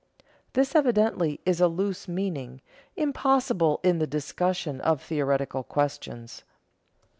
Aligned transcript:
This 0.53 0.73
evidently 0.75 1.41
is 1.45 1.61
a 1.61 1.67
loose 1.67 2.07
meaning, 2.07 2.61
impossible 2.97 3.79
in 3.83 3.99
the 3.99 4.07
discussion 4.07 4.81
of 4.81 4.99
theoretical 4.99 5.61
questions. 5.63 6.43